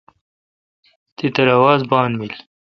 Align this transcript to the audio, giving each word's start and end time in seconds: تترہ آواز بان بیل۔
تترہ 1.17 1.53
آواز 1.57 1.79
بان 1.89 2.11
بیل۔ 2.19 2.33